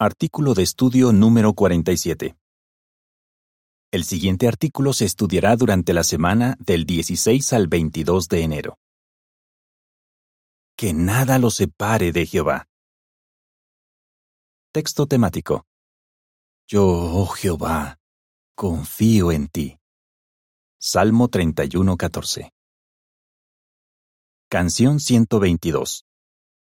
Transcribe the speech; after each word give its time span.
Artículo 0.00 0.54
de 0.54 0.62
estudio 0.62 1.12
número 1.12 1.54
47. 1.54 2.38
El 3.90 4.04
siguiente 4.04 4.46
artículo 4.46 4.92
se 4.92 5.04
estudiará 5.04 5.56
durante 5.56 5.92
la 5.92 6.04
semana 6.04 6.56
del 6.60 6.86
16 6.86 7.52
al 7.52 7.66
22 7.66 8.28
de 8.28 8.42
enero. 8.42 8.78
Que 10.76 10.92
nada 10.92 11.40
lo 11.40 11.50
separe 11.50 12.12
de 12.12 12.26
Jehová. 12.26 12.68
Texto 14.72 15.08
temático. 15.08 15.66
Yo, 16.68 16.86
oh 16.86 17.26
Jehová, 17.26 17.98
confío 18.54 19.32
en 19.32 19.48
ti. 19.48 19.80
Salmo 20.78 21.28
31:14. 21.28 22.52
Canción 24.48 25.00
122. 25.00 26.04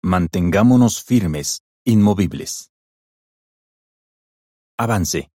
Mantengámonos 0.05 1.03
firmes, 1.03 1.65
inmovibles. 1.85 2.71
Avance. 4.77 5.31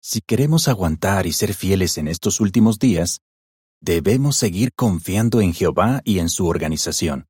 Si 0.00 0.22
queremos 0.22 0.68
aguantar 0.68 1.26
y 1.26 1.32
ser 1.32 1.52
fieles 1.52 1.98
en 1.98 2.08
estos 2.08 2.40
últimos 2.40 2.78
días, 2.78 3.20
debemos 3.82 4.36
seguir 4.36 4.72
confiando 4.74 5.42
en 5.42 5.52
Jehová 5.52 6.00
y 6.04 6.20
en 6.20 6.30
su 6.30 6.46
organización. 6.46 7.26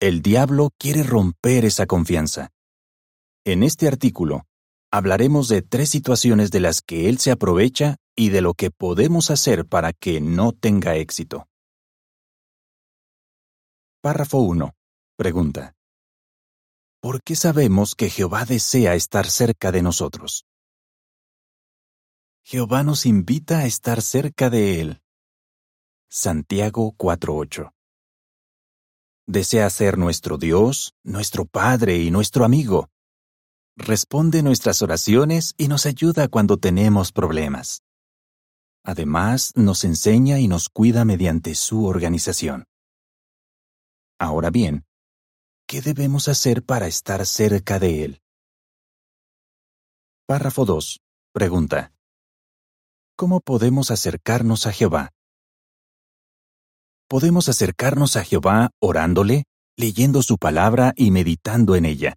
El 0.00 0.22
diablo 0.22 0.70
quiere 0.76 1.04
romper 1.04 1.64
esa 1.64 1.86
confianza. 1.86 2.50
En 3.44 3.62
este 3.62 3.86
artículo, 3.86 4.42
hablaremos 4.90 5.46
de 5.48 5.62
tres 5.62 5.88
situaciones 5.88 6.50
de 6.50 6.60
las 6.60 6.82
que 6.82 7.08
él 7.08 7.18
se 7.18 7.30
aprovecha 7.30 7.96
y 8.16 8.30
de 8.30 8.40
lo 8.40 8.54
que 8.54 8.72
podemos 8.72 9.30
hacer 9.30 9.66
para 9.66 9.92
que 9.92 10.20
no 10.20 10.50
tenga 10.50 10.96
éxito. 10.96 11.46
Párrafo 14.02 14.38
1. 14.38 14.74
Pregunta. 15.16 15.76
¿Por 17.00 17.22
qué 17.22 17.36
sabemos 17.36 17.94
que 17.94 18.10
Jehová 18.10 18.44
desea 18.44 18.94
estar 18.94 19.28
cerca 19.28 19.70
de 19.70 19.82
nosotros? 19.82 20.44
Jehová 22.42 22.82
nos 22.82 23.06
invita 23.06 23.58
a 23.58 23.66
estar 23.66 24.00
cerca 24.02 24.50
de 24.50 24.80
Él. 24.80 25.02
Santiago 26.08 26.94
4:8 26.96 27.72
Desea 29.26 29.68
ser 29.70 29.98
nuestro 29.98 30.38
Dios, 30.38 30.94
nuestro 31.02 31.44
Padre 31.44 31.98
y 31.98 32.12
nuestro 32.12 32.44
amigo. 32.44 32.88
Responde 33.76 34.42
nuestras 34.42 34.80
oraciones 34.80 35.52
y 35.58 35.68
nos 35.68 35.84
ayuda 35.84 36.28
cuando 36.28 36.56
tenemos 36.56 37.12
problemas. 37.12 37.82
Además, 38.84 39.52
nos 39.56 39.82
enseña 39.82 40.38
y 40.38 40.46
nos 40.46 40.68
cuida 40.68 41.04
mediante 41.04 41.56
su 41.56 41.84
organización. 41.84 42.64
Ahora 44.18 44.50
bien, 44.50 44.85
¿qué 45.66 45.80
debemos 45.80 46.28
hacer 46.28 46.62
para 46.62 46.86
estar 46.86 47.26
cerca 47.26 47.78
de 47.78 48.04
Él? 48.04 48.22
Párrafo 50.26 50.64
2. 50.64 51.00
Pregunta. 51.32 51.92
¿Cómo 53.16 53.40
podemos 53.40 53.90
acercarnos 53.90 54.66
a 54.66 54.72
Jehová? 54.72 55.12
Podemos 57.08 57.48
acercarnos 57.48 58.16
a 58.16 58.24
Jehová 58.24 58.70
orándole, 58.80 59.44
leyendo 59.76 60.22
su 60.22 60.38
palabra 60.38 60.92
y 60.96 61.10
meditando 61.10 61.76
en 61.76 61.84
ella. 61.84 62.16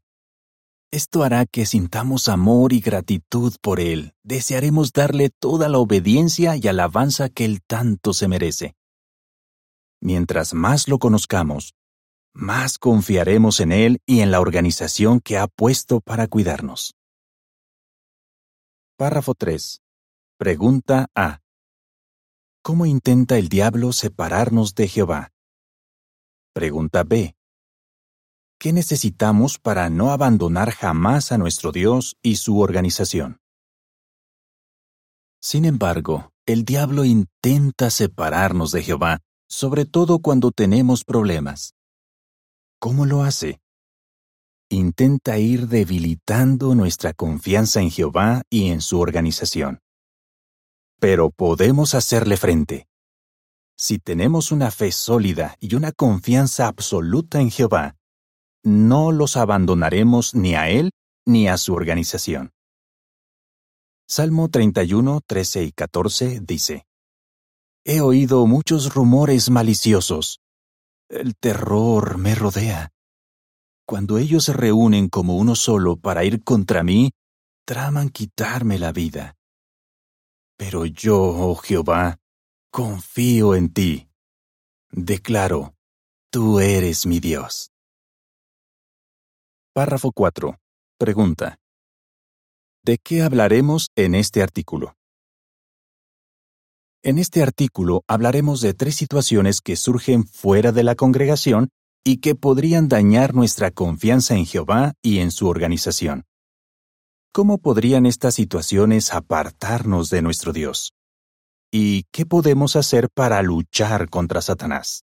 Esto 0.92 1.24
hará 1.24 1.46
que 1.46 1.66
sintamos 1.66 2.28
amor 2.28 2.74
y 2.74 2.80
gratitud 2.80 3.56
por 3.62 3.80
Él. 3.80 4.14
Desearemos 4.24 4.92
darle 4.92 5.30
toda 5.30 5.70
la 5.70 5.78
obediencia 5.78 6.56
y 6.56 6.68
alabanza 6.68 7.30
que 7.30 7.46
Él 7.46 7.62
tanto 7.66 8.14
se 8.14 8.28
merece. 8.28 8.76
Mientras 10.02 10.54
más 10.54 10.88
lo 10.88 10.98
conozcamos, 10.98 11.76
más 12.34 12.78
confiaremos 12.78 13.60
en 13.60 13.72
Él 13.72 14.02
y 14.06 14.22
en 14.22 14.32
la 14.32 14.40
organización 14.40 15.20
que 15.20 15.38
ha 15.38 15.48
puesto 15.48 16.02
para 16.02 16.28
cuidarnos. 16.28 16.96
Párrafo 18.98 19.34
3. 19.34 19.82
Pregunta 20.38 21.08
A. 21.16 21.40
¿Cómo 22.62 22.86
intenta 22.86 23.38
el 23.38 23.50
diablo 23.50 23.94
separarnos 23.94 24.76
de 24.76 24.88
Jehová? 24.88 25.32
Pregunta 26.54 27.04
B. 27.04 27.36
¿Qué 28.60 28.74
necesitamos 28.74 29.58
para 29.58 29.90
no 29.90 30.12
abandonar 30.12 30.72
jamás 30.72 31.32
a 31.32 31.38
nuestro 31.38 31.72
Dios 31.72 32.18
y 32.22 32.36
su 32.36 32.60
organización? 32.60 33.40
Sin 35.42 35.64
embargo, 35.64 36.34
el 36.46 36.66
diablo 36.66 37.06
intenta 37.06 37.90
separarnos 37.90 38.74
de 38.74 38.84
Jehová, 38.84 39.20
sobre 39.48 39.86
todo 39.86 40.20
cuando 40.20 40.52
tenemos 40.52 41.06
problemas. 41.06 41.74
¿Cómo 42.80 43.06
lo 43.06 43.24
hace? 43.24 43.60
Intenta 44.70 45.38
ir 45.38 45.68
debilitando 45.68 46.76
nuestra 46.76 47.14
confianza 47.14 47.82
en 47.82 47.92
Jehová 47.92 48.44
y 48.50 48.70
en 48.70 48.82
su 48.82 49.00
organización 49.00 49.80
pero 51.00 51.32
podemos 51.32 51.96
hacerle 51.96 52.38
frente. 52.38 52.88
Si 53.78 53.98
tenemos 53.98 54.52
una 54.52 54.72
fe 54.72 54.92
sólida 54.92 55.56
y 55.60 55.76
una 55.76 55.94
confianza 55.94 56.68
absoluta 56.68 57.40
en 57.40 57.50
Jehová, 57.50 57.96
no 58.64 59.14
los 59.14 59.38
abandonaremos 59.38 60.36
ni 60.36 60.56
a 60.56 60.70
Él 60.70 60.92
ni 61.26 61.48
a 61.48 61.58
su 61.58 61.74
organización. 61.74 62.52
Salmo 64.06 64.50
31, 64.50 65.22
13 65.26 65.64
y 65.64 65.72
14 65.72 66.40
dice, 66.42 66.86
He 67.86 68.02
oído 68.02 68.46
muchos 68.46 68.94
rumores 68.94 69.50
maliciosos. 69.50 70.42
El 71.10 71.36
terror 71.36 72.20
me 72.20 72.36
rodea. 72.36 72.92
Cuando 73.88 74.20
ellos 74.20 74.44
se 74.46 74.54
reúnen 74.54 75.10
como 75.10 75.38
uno 75.38 75.56
solo 75.56 75.98
para 75.98 76.24
ir 76.24 76.44
contra 76.44 76.84
mí, 76.84 77.10
traman 77.66 78.10
quitarme 78.10 78.78
la 78.78 78.92
vida. 78.92 79.36
Pero 80.56 80.86
yo, 80.86 81.20
oh 81.20 81.56
Jehová, 81.56 82.20
confío 82.72 83.56
en 83.56 83.74
ti. 83.74 84.08
Declaro, 84.92 85.74
tú 86.32 86.60
eres 86.60 87.08
mi 87.08 87.20
Dios. 87.20 87.72
Párrafo 89.74 90.12
4. 90.12 90.60
Pregunta. 91.00 91.58
¿De 92.84 93.00
qué 93.00 93.24
hablaremos 93.24 93.88
en 93.96 94.14
este 94.14 94.44
artículo? 94.44 94.99
En 97.02 97.18
este 97.18 97.42
artículo 97.42 98.04
hablaremos 98.08 98.60
de 98.60 98.74
tres 98.74 98.96
situaciones 98.96 99.62
que 99.62 99.78
surgen 99.78 100.28
fuera 100.28 100.74
de 100.74 100.84
la 100.84 100.96
congregación 100.96 101.70
y 102.04 102.18
que 102.18 102.36
podrían 102.36 102.90
dañar 102.90 103.34
nuestra 103.34 103.72
confianza 103.72 104.36
en 104.36 104.46
Jehová 104.46 104.94
y 105.02 105.20
en 105.20 105.32
su 105.32 105.48
organización. 105.48 106.26
¿Cómo 107.32 107.60
podrían 107.60 108.06
estas 108.06 108.36
situaciones 108.36 109.14
apartarnos 109.14 110.10
de 110.10 110.22
nuestro 110.22 110.52
Dios? 110.52 110.92
¿Y 111.72 112.04
qué 112.12 112.26
podemos 112.26 112.76
hacer 112.76 113.08
para 113.10 113.42
luchar 113.44 114.10
contra 114.10 114.42
Satanás? 114.42 115.06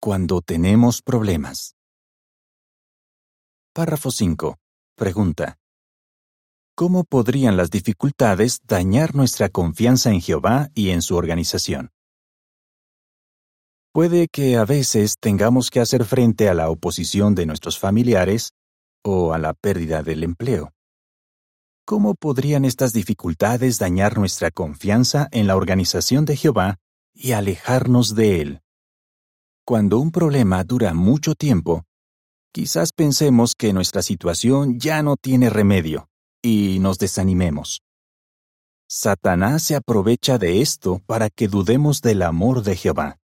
Cuando 0.00 0.40
tenemos 0.40 1.02
problemas. 1.02 1.74
Párrafo 3.72 4.12
5. 4.12 4.56
Pregunta. 4.94 5.58
¿Cómo 6.76 7.04
podrían 7.04 7.56
las 7.56 7.70
dificultades 7.70 8.58
dañar 8.66 9.14
nuestra 9.14 9.48
confianza 9.48 10.10
en 10.10 10.20
Jehová 10.20 10.70
y 10.74 10.90
en 10.90 11.02
su 11.02 11.14
organización? 11.14 11.92
Puede 13.92 14.26
que 14.26 14.56
a 14.56 14.64
veces 14.64 15.14
tengamos 15.20 15.70
que 15.70 15.78
hacer 15.78 16.04
frente 16.04 16.48
a 16.48 16.54
la 16.54 16.68
oposición 16.70 17.36
de 17.36 17.46
nuestros 17.46 17.78
familiares 17.78 18.54
o 19.04 19.32
a 19.32 19.38
la 19.38 19.54
pérdida 19.54 20.02
del 20.02 20.24
empleo. 20.24 20.72
¿Cómo 21.86 22.16
podrían 22.16 22.64
estas 22.64 22.92
dificultades 22.92 23.78
dañar 23.78 24.18
nuestra 24.18 24.50
confianza 24.50 25.28
en 25.30 25.46
la 25.46 25.54
organización 25.54 26.24
de 26.24 26.36
Jehová 26.36 26.78
y 27.14 27.32
alejarnos 27.32 28.16
de 28.16 28.40
Él? 28.40 28.62
Cuando 29.64 30.00
un 30.00 30.10
problema 30.10 30.64
dura 30.64 30.92
mucho 30.92 31.36
tiempo, 31.36 31.84
quizás 32.52 32.90
pensemos 32.92 33.54
que 33.54 33.72
nuestra 33.72 34.02
situación 34.02 34.80
ya 34.80 35.04
no 35.04 35.14
tiene 35.16 35.50
remedio 35.50 36.08
y 36.44 36.78
nos 36.78 36.98
desanimemos. 36.98 37.82
Satanás 38.86 39.64
se 39.64 39.74
aprovecha 39.74 40.38
de 40.38 40.60
esto 40.60 41.00
para 41.06 41.30
que 41.30 41.48
dudemos 41.48 42.02
del 42.02 42.22
amor 42.22 42.62
de 42.62 42.76
Jehová 42.76 43.18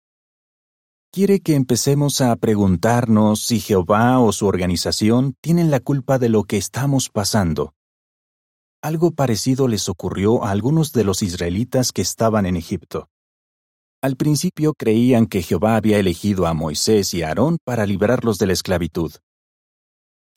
quiere 1.11 1.39
que 1.39 1.55
empecemos 1.55 2.21
a 2.21 2.35
preguntarnos 2.35 3.41
si 3.41 3.59
Jehová 3.59 4.19
o 4.19 4.31
su 4.31 4.45
organización 4.45 5.35
tienen 5.41 5.71
la 5.71 5.79
culpa 5.79 6.19
de 6.19 6.29
lo 6.29 6.43
que 6.43 6.57
estamos 6.57 7.09
pasando. 7.09 7.73
Algo 8.81 9.11
parecido 9.11 9.67
les 9.67 9.89
ocurrió 9.89 10.43
a 10.43 10.51
algunos 10.51 10.93
de 10.93 11.03
los 11.03 11.21
israelitas 11.21 11.91
que 11.91 12.01
estaban 12.01 12.45
en 12.45 12.55
Egipto. 12.55 13.09
Al 14.01 14.15
principio 14.15 14.73
creían 14.73 15.25
que 15.25 15.41
Jehová 15.41 15.75
había 15.75 15.97
elegido 15.97 16.47
a 16.47 16.53
Moisés 16.53 17.13
y 17.13 17.23
a 17.23 17.29
Aarón 17.29 17.57
para 17.65 17.85
librarlos 17.85 18.37
de 18.37 18.47
la 18.47 18.53
esclavitud. 18.53 19.11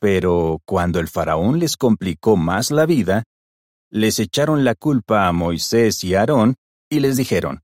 Pero 0.03 0.61
cuando 0.65 0.99
el 0.99 1.07
faraón 1.07 1.61
les 1.61 1.77
complicó 1.77 2.37
más 2.37 2.73
la 2.73 2.87
vida, 2.87 3.23
les 3.89 4.19
echaron 4.19 4.65
la 4.65 4.75
culpa 4.75 5.29
a 5.29 5.33
Moisés 5.33 6.03
y 6.03 6.17
Aarón 6.17 6.57
y 6.91 6.99
les 6.99 7.17
dijeron, 7.17 7.63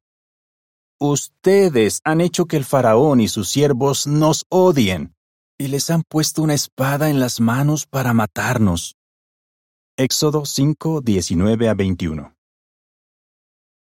Ustedes 1.00 2.00
han 2.04 2.20
hecho 2.20 2.46
que 2.46 2.56
el 2.56 2.64
faraón 2.64 3.20
y 3.20 3.26
sus 3.26 3.48
siervos 3.48 4.06
nos 4.06 4.44
odien. 4.50 5.16
y 5.60 5.66
les 5.66 5.90
han 5.90 6.04
puesto 6.08 6.42
una 6.42 6.54
espada 6.54 7.10
en 7.10 7.18
las 7.18 7.40
manos 7.40 7.86
para 7.86 8.12
matarnos. 8.14 8.94
Éxodo 9.96 10.44
5, 10.46 11.00
19 11.00 11.68
a 11.68 11.74
21. 11.74 12.36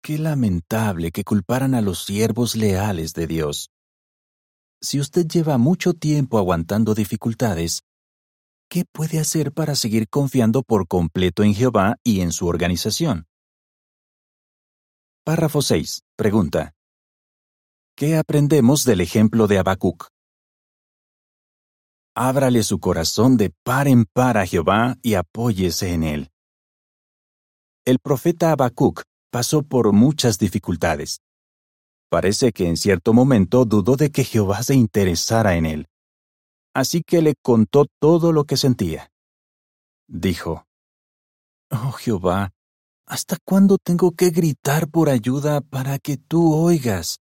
Qué 0.03 0.19
lamentable 0.19 1.13
que 1.13 1.23
culparan 1.23 1.77
a 1.77 1.81
los 1.83 2.05
siervos 2.05 2.57
leales 2.57 3.15
de 3.15 3.29
Dios. 3.29 3.71
Si 4.81 4.99
usted 4.99 5.29
lleva 5.29 5.57
mucho 5.57 5.95
tiempo 5.95 6.39
aguantando 6.39 6.95
dificultades, 6.95 7.85
¿qué 8.71 8.85
puede 8.85 9.19
hacer 9.19 9.53
para 9.53 9.75
seguir 9.75 10.09
confiando 10.09 10.63
por 10.63 10.87
completo 10.87 11.43
en 11.43 11.55
Jehová 11.55 11.97
y 12.05 12.21
en 12.21 12.31
su 12.31 12.47
organización? 12.47 13.27
Párrafo 15.25 15.61
6. 15.61 16.03
Pregunta. 16.17 16.73
¿Qué 17.97 18.17
aprendemos 18.17 18.85
del 18.85 19.01
ejemplo 19.01 19.49
de 19.49 19.59
Habacuc? 19.59 20.07
Ábrale 22.15 22.63
su 22.63 22.79
corazón 22.79 23.37
de 23.37 23.51
par 23.65 23.89
en 23.89 24.05
par 24.05 24.39
a 24.39 24.47
Jehová 24.47 24.97
y 25.03 25.15
apóyese 25.15 25.93
en 25.93 26.05
él. 26.05 26.31
El 27.85 27.99
profeta 27.99 28.53
Habacuc 28.53 29.03
pasó 29.33 29.63
por 29.63 29.93
muchas 29.93 30.39
dificultades. 30.39 31.21
Parece 32.09 32.53
que 32.53 32.69
en 32.69 32.77
cierto 32.77 33.13
momento 33.13 33.65
dudó 33.65 33.97
de 33.97 34.11
que 34.11 34.25
Jehová 34.25 34.63
se 34.63 34.75
interesara 34.75 35.57
en 35.57 35.67
él. 35.67 35.87
Así 36.75 37.03
que 37.03 37.23
le 37.23 37.35
contó 37.43 37.87
todo 38.01 38.33
lo 38.33 38.45
que 38.45 38.57
sentía. 38.57 39.11
Dijo, 40.07 40.67
Oh 41.71 41.93
Jehová, 41.93 42.51
¿hasta 43.07 43.37
cuándo 43.45 43.79
tengo 43.79 44.13
que 44.13 44.31
gritar 44.31 44.89
por 44.89 45.09
ayuda 45.09 45.61
para 45.61 45.99
que 45.99 46.17
tú 46.17 46.55
oigas? 46.55 47.19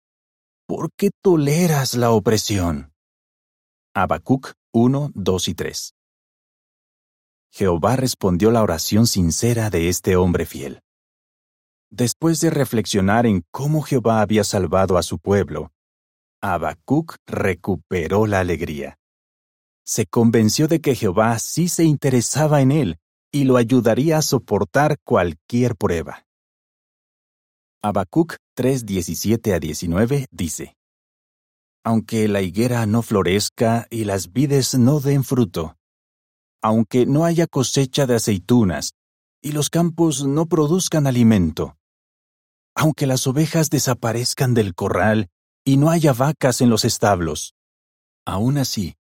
¿Por 0.66 0.90
qué 0.96 1.10
toleras 1.22 1.94
la 1.94 2.10
opresión? 2.10 2.92
Habacuc 3.94 4.52
1, 4.72 5.12
2 5.14 5.48
y 5.48 5.54
3. 5.54 5.94
Jehová 7.50 7.96
respondió 7.96 8.50
la 8.50 8.62
oración 8.62 9.06
sincera 9.06 9.70
de 9.70 9.88
este 9.88 10.16
hombre 10.16 10.46
fiel. 10.46 10.80
Después 11.90 12.40
de 12.40 12.50
reflexionar 12.50 13.24
en 13.24 13.44
cómo 13.50 13.80
Jehová 13.82 14.20
había 14.20 14.44
salvado 14.44 14.98
a 14.98 15.02
su 15.02 15.18
pueblo, 15.18 15.72
Habacuc 16.42 17.16
recuperó 17.26 18.26
la 18.26 18.40
alegría. 18.40 18.98
Se 19.88 20.04
convenció 20.04 20.68
de 20.68 20.82
que 20.82 20.94
Jehová 20.94 21.38
sí 21.38 21.66
se 21.66 21.84
interesaba 21.84 22.60
en 22.60 22.72
él 22.72 22.98
y 23.32 23.44
lo 23.44 23.56
ayudaría 23.56 24.18
a 24.18 24.22
soportar 24.22 24.98
cualquier 25.02 25.76
prueba. 25.76 26.26
Habacuc 27.82 28.36
3:17 28.54 29.54
a 29.54 29.58
19 29.58 30.26
dice: 30.30 30.74
Aunque 31.84 32.28
la 32.28 32.42
higuera 32.42 32.84
no 32.84 33.00
florezca 33.00 33.86
y 33.88 34.04
las 34.04 34.30
vides 34.30 34.74
no 34.74 35.00
den 35.00 35.24
fruto, 35.24 35.76
aunque 36.62 37.06
no 37.06 37.24
haya 37.24 37.46
cosecha 37.46 38.04
de 38.04 38.16
aceitunas 38.16 38.92
y 39.40 39.52
los 39.52 39.70
campos 39.70 40.26
no 40.26 40.44
produzcan 40.44 41.06
alimento, 41.06 41.78
aunque 42.74 43.06
las 43.06 43.26
ovejas 43.26 43.70
desaparezcan 43.70 44.52
del 44.52 44.74
corral 44.74 45.30
y 45.64 45.78
no 45.78 45.88
haya 45.88 46.12
vacas 46.12 46.60
en 46.60 46.68
los 46.68 46.84
establos. 46.84 47.54
Aún 48.26 48.58
así, 48.58 48.97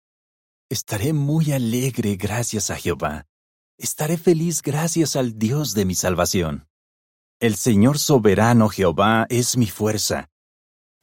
estaré 0.71 1.11
muy 1.11 1.51
alegre 1.51 2.15
gracias 2.15 2.69
a 2.69 2.77
Jehová. 2.77 3.25
Estaré 3.77 4.17
feliz 4.17 4.61
gracias 4.61 5.17
al 5.17 5.37
Dios 5.37 5.73
de 5.73 5.83
mi 5.83 5.95
salvación. 5.95 6.69
El 7.41 7.57
Señor 7.57 7.99
soberano 7.99 8.69
Jehová 8.69 9.25
es 9.29 9.57
mi 9.57 9.67
fuerza. 9.67 10.29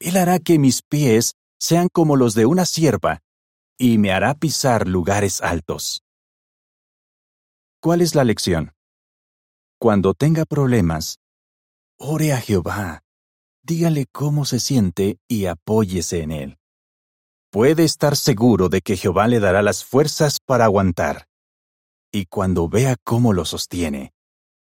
Él 0.00 0.16
hará 0.16 0.38
que 0.38 0.58
mis 0.58 0.80
pies 0.80 1.34
sean 1.60 1.88
como 1.92 2.16
los 2.16 2.34
de 2.34 2.46
una 2.46 2.64
sierva, 2.64 3.20
y 3.76 3.98
me 3.98 4.10
hará 4.10 4.34
pisar 4.34 4.88
lugares 4.88 5.42
altos. 5.42 6.02
¿Cuál 7.82 8.00
es 8.00 8.14
la 8.14 8.24
lección? 8.24 8.72
Cuando 9.78 10.14
tenga 10.14 10.46
problemas, 10.46 11.18
Ore 11.98 12.32
a 12.32 12.40
Jehová, 12.40 13.02
dígale 13.62 14.06
cómo 14.06 14.46
se 14.46 14.60
siente 14.60 15.18
y 15.28 15.44
apóyese 15.44 16.22
en 16.22 16.30
él. 16.30 16.58
Puede 17.58 17.82
estar 17.82 18.16
seguro 18.16 18.68
de 18.68 18.82
que 18.82 18.96
Jehová 18.96 19.26
le 19.26 19.40
dará 19.40 19.62
las 19.62 19.84
fuerzas 19.84 20.38
para 20.38 20.66
aguantar. 20.66 21.26
Y 22.12 22.26
cuando 22.26 22.68
vea 22.68 22.94
cómo 23.02 23.32
lo 23.32 23.44
sostiene, 23.44 24.12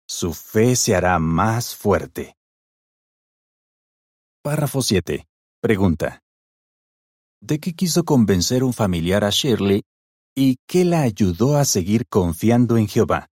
su 0.08 0.32
fe 0.32 0.75
se 0.75 0.96
hará 0.96 1.19
más 1.19 1.76
fuerte. 1.76 2.35
Párrafo 4.43 4.81
7. 4.81 5.26
Pregunta. 5.61 6.23
¿De 7.43 7.58
qué 7.58 7.75
quiso 7.75 8.05
convencer 8.05 8.64
un 8.64 8.73
familiar 8.73 9.23
a 9.23 9.29
Shirley 9.29 9.82
y 10.35 10.56
qué 10.67 10.87
la 10.87 11.02
ayudó 11.02 11.58
a 11.58 11.67
seguir 11.67 12.06
confiando 12.08 12.79
en 12.79 12.88
Jehová? 12.88 13.29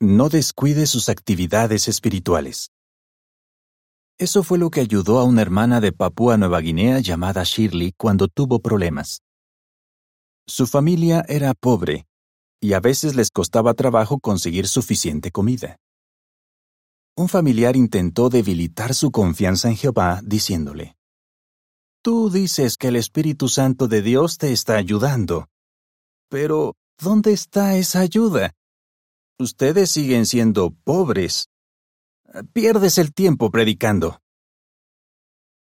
no 0.00 0.30
descuide 0.30 0.86
sus 0.86 1.10
actividades 1.10 1.86
espirituales. 1.86 2.70
Eso 4.18 4.42
fue 4.42 4.58
lo 4.58 4.70
que 4.70 4.80
ayudó 4.80 5.18
a 5.18 5.24
una 5.24 5.42
hermana 5.42 5.80
de 5.80 5.92
Papúa 5.92 6.36
Nueva 6.36 6.60
Guinea 6.60 7.00
llamada 7.00 7.42
Shirley 7.44 7.92
cuando 7.96 8.28
tuvo 8.28 8.60
problemas. 8.60 9.22
Su 10.46 10.66
familia 10.66 11.24
era 11.28 11.54
pobre 11.54 12.06
y 12.60 12.74
a 12.74 12.80
veces 12.80 13.16
les 13.16 13.30
costaba 13.30 13.74
trabajo 13.74 14.18
conseguir 14.20 14.68
suficiente 14.68 15.30
comida. 15.32 15.76
Un 17.16 17.28
familiar 17.28 17.76
intentó 17.76 18.28
debilitar 18.28 18.94
su 18.94 19.10
confianza 19.10 19.68
en 19.68 19.76
Jehová 19.76 20.20
diciéndole, 20.22 20.96
Tú 22.02 22.30
dices 22.30 22.76
que 22.76 22.88
el 22.88 22.96
Espíritu 22.96 23.48
Santo 23.48 23.86
de 23.86 24.02
Dios 24.02 24.38
te 24.38 24.52
está 24.52 24.76
ayudando, 24.76 25.48
pero 26.28 26.74
¿dónde 26.98 27.32
está 27.32 27.76
esa 27.76 28.00
ayuda? 28.00 28.52
Ustedes 29.38 29.90
siguen 29.90 30.24
siendo 30.24 30.70
pobres. 30.70 31.48
Pierdes 32.54 32.96
el 32.96 33.12
tiempo 33.12 33.50
predicando. 33.50 34.22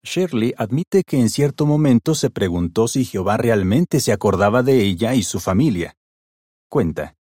Shirley 0.02 0.52
admite 0.58 1.04
que 1.04 1.18
en 1.18 1.30
cierto 1.30 1.64
momento 1.64 2.14
se 2.14 2.28
preguntó 2.28 2.86
si 2.86 3.06
Jehová 3.06 3.38
realmente 3.38 3.98
se 3.98 4.12
acordaba 4.12 4.62
de 4.62 4.82
ella 4.82 5.14
y 5.14 5.22
su 5.22 5.40
familia. 5.40 5.94
Cuenta. 6.68 7.16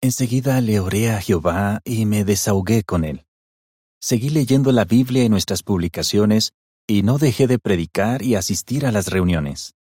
Enseguida 0.00 0.60
le 0.60 0.80
oré 0.80 1.12
a 1.12 1.20
Jehová 1.20 1.80
y 1.84 2.04
me 2.04 2.24
desahogué 2.24 2.82
con 2.82 3.04
él. 3.04 3.26
Seguí 4.00 4.30
leyendo 4.30 4.72
la 4.72 4.84
Biblia 4.84 5.22
en 5.22 5.30
nuestras 5.30 5.62
publicaciones 5.62 6.52
y 6.88 7.04
no 7.04 7.18
dejé 7.18 7.46
de 7.46 7.60
predicar 7.60 8.22
y 8.22 8.34
asistir 8.34 8.86
a 8.86 8.90
las 8.90 9.06
reuniones. 9.06 9.76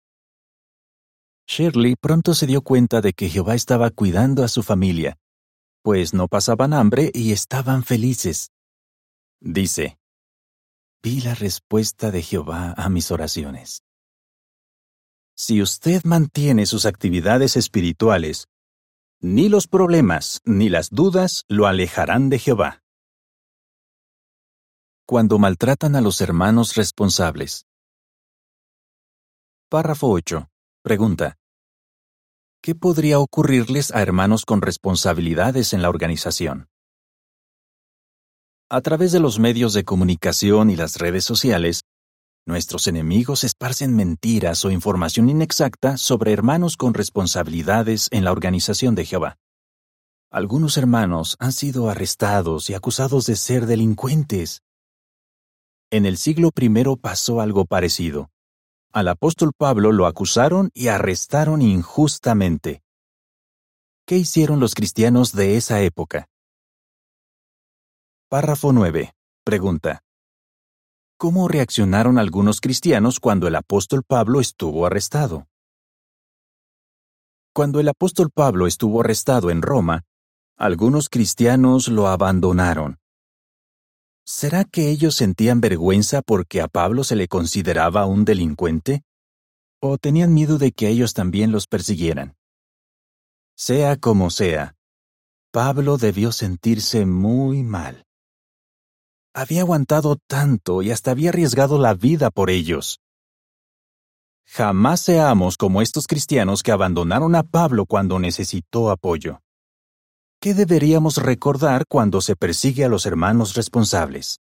Shirley 1.47 1.95
pronto 1.99 2.35
se 2.35 2.45
dio 2.45 2.61
cuenta 2.61 3.01
de 3.01 3.13
que 3.13 3.27
Jehová 3.29 3.55
estaba 3.55 3.89
cuidando 3.89 4.43
a 4.43 4.47
su 4.47 4.61
familia 4.61 5.17
pues 5.81 6.13
no 6.13 6.27
pasaban 6.27 6.73
hambre 6.73 7.11
y 7.13 7.31
estaban 7.31 7.83
felices. 7.83 8.51
Dice, 9.41 9.97
vi 11.03 11.19
la 11.19 11.35
respuesta 11.35 12.11
de 12.11 12.21
Jehová 12.21 12.73
a 12.77 12.87
mis 12.89 13.11
oraciones. 13.11 13.83
Si 15.35 15.61
usted 15.61 16.03
mantiene 16.03 16.65
sus 16.65 16.85
actividades 16.85 17.57
espirituales, 17.57 18.47
ni 19.19 19.49
los 19.49 19.67
problemas 19.67 20.39
ni 20.45 20.69
las 20.69 20.89
dudas 20.91 21.43
lo 21.47 21.67
alejarán 21.67 22.29
de 22.29 22.39
Jehová. 22.39 22.83
Cuando 25.05 25.39
maltratan 25.39 25.95
a 25.95 26.01
los 26.01 26.21
hermanos 26.21 26.75
responsables. 26.75 27.65
Párrafo 29.69 30.09
8. 30.09 30.49
Pregunta. 30.83 31.37
¿qué 32.61 32.75
podría 32.75 33.19
ocurrirles 33.19 33.91
a 33.91 34.01
hermanos 34.01 34.45
con 34.45 34.61
responsabilidades 34.61 35.73
en 35.73 35.81
la 35.81 35.89
organización? 35.89 36.69
A 38.73 38.79
través 38.79 39.11
de 39.11 39.19
los 39.19 39.37
medios 39.37 39.73
de 39.73 39.83
comunicación 39.83 40.69
y 40.69 40.77
las 40.77 40.95
redes 40.95 41.25
sociales, 41.25 41.81
nuestros 42.47 42.87
enemigos 42.87 43.43
esparcen 43.43 43.93
mentiras 43.97 44.63
o 44.63 44.71
información 44.71 45.27
inexacta 45.27 45.97
sobre 45.97 46.31
hermanos 46.31 46.77
con 46.77 46.93
responsabilidades 46.93 48.07
en 48.11 48.23
la 48.23 48.31
organización 48.31 48.95
de 48.95 49.03
Jehová. 49.03 49.35
Algunos 50.31 50.77
hermanos 50.77 51.35
han 51.39 51.51
sido 51.51 51.89
arrestados 51.89 52.69
y 52.69 52.73
acusados 52.73 53.25
de 53.25 53.35
ser 53.35 53.65
delincuentes. 53.65 54.61
En 55.91 56.05
el 56.05 56.15
siglo 56.15 56.51
I 56.57 56.95
pasó 56.95 57.41
algo 57.41 57.65
parecido. 57.65 58.29
Al 58.93 59.09
apóstol 59.09 59.51
Pablo 59.51 59.91
lo 59.91 60.05
acusaron 60.05 60.69
y 60.73 60.87
arrestaron 60.87 61.61
injustamente. 61.61 62.83
¿Qué 64.07 64.15
hicieron 64.15 64.61
los 64.61 64.75
cristianos 64.75 65.33
de 65.33 65.57
esa 65.57 65.81
época? 65.81 66.30
Párrafo 68.31 68.71
9. 68.71 69.11
Pregunta. 69.43 70.05
¿Cómo 71.17 71.49
reaccionaron 71.49 72.17
algunos 72.17 72.61
cristianos 72.61 73.19
cuando 73.19 73.45
el 73.49 73.57
apóstol 73.57 74.03
Pablo 74.07 74.39
estuvo 74.39 74.85
arrestado? 74.85 75.49
Cuando 77.53 77.81
el 77.81 77.89
apóstol 77.89 78.29
Pablo 78.33 78.67
estuvo 78.67 79.01
arrestado 79.01 79.49
en 79.51 79.61
Roma, 79.61 80.03
algunos 80.55 81.09
cristianos 81.09 81.89
lo 81.89 82.07
abandonaron. 82.07 82.99
¿Será 84.25 84.63
que 84.63 84.89
ellos 84.89 85.15
sentían 85.15 85.59
vergüenza 85.59 86.21
porque 86.21 86.61
a 86.61 86.69
Pablo 86.69 87.03
se 87.03 87.17
le 87.17 87.27
consideraba 87.27 88.05
un 88.05 88.23
delincuente? 88.23 89.03
o 89.83 89.97
tenían 89.97 90.33
miedo 90.33 90.57
de 90.57 90.71
que 90.71 90.87
ellos 90.87 91.13
también 91.13 91.51
los 91.51 91.67
persiguieran. 91.67 92.37
Sea 93.57 93.97
como 93.97 94.29
sea, 94.29 94.77
Pablo 95.51 95.97
debió 95.97 96.31
sentirse 96.31 97.05
muy 97.05 97.63
mal. 97.63 98.05
Había 99.33 99.61
aguantado 99.61 100.17
tanto 100.27 100.81
y 100.81 100.91
hasta 100.91 101.11
había 101.11 101.29
arriesgado 101.29 101.79
la 101.79 101.93
vida 101.93 102.31
por 102.31 102.49
ellos. 102.49 102.99
Jamás 104.45 104.99
seamos 104.99 105.55
como 105.55 105.81
estos 105.81 106.05
cristianos 106.05 106.63
que 106.63 106.73
abandonaron 106.73 107.35
a 107.35 107.43
Pablo 107.43 107.85
cuando 107.85 108.19
necesitó 108.19 108.91
apoyo. 108.91 109.39
¿Qué 110.41 110.53
deberíamos 110.53 111.15
recordar 111.17 111.85
cuando 111.87 112.19
se 112.19 112.35
persigue 112.35 112.83
a 112.83 112.89
los 112.89 113.05
hermanos 113.05 113.53
responsables? 113.53 114.41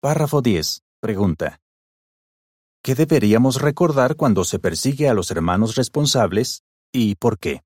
Párrafo 0.00 0.42
10. 0.42 0.82
Pregunta. 1.00 1.60
¿Qué 2.82 2.96
deberíamos 2.96 3.60
recordar 3.60 4.16
cuando 4.16 4.42
se 4.42 4.58
persigue 4.58 5.08
a 5.08 5.14
los 5.14 5.30
hermanos 5.30 5.76
responsables 5.76 6.62
y 6.92 7.14
por 7.14 7.38
qué? 7.38 7.62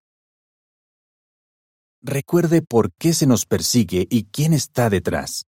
Recuerde 2.07 2.61
por 2.61 2.93
qué 2.93 3.15
se 3.15 3.27
nos 3.27 3.47
persigue 3.47 4.07
y 4.11 4.25
quién 4.25 4.53
está 4.53 4.91
detrás. 4.91 5.47